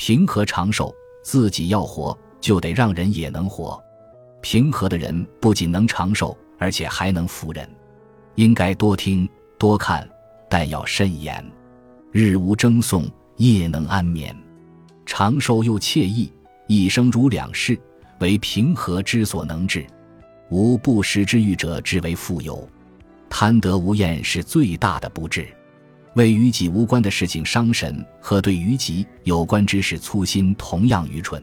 [0.00, 3.78] 平和长寿，自己要活，就得让人也能活。
[4.40, 7.68] 平和的人不仅能长寿，而且还能服人。
[8.36, 9.28] 应该多听
[9.58, 10.08] 多看，
[10.48, 11.44] 但要慎言。
[12.12, 14.34] 日无争讼，夜能安眠。
[15.04, 16.32] 长寿又惬意，
[16.66, 17.78] 一生如两世，
[18.20, 19.86] 为平和之所能治。
[20.48, 22.66] 无不时之欲者，之为富有。
[23.28, 25.46] 贪得无厌是最大的不智。
[26.14, 31.42] 为与己无关的事情伤神，和对于己有关之事粗心，同样愚蠢。